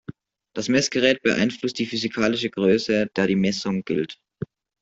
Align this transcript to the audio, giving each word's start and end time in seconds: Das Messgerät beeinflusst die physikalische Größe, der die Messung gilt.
Das 0.55 0.67
Messgerät 0.67 1.21
beeinflusst 1.21 1.77
die 1.77 1.85
physikalische 1.85 2.49
Größe, 2.49 3.05
der 3.15 3.27
die 3.27 3.35
Messung 3.35 3.83
gilt. 3.85 4.19